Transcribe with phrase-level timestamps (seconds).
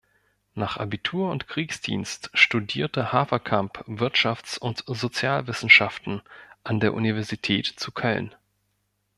[0.55, 6.23] Nach Abitur und Kriegsdienst studierte Haferkamp Wirtschafts- und Sozialwissenschaften
[6.63, 8.33] an der Universität zu Köln.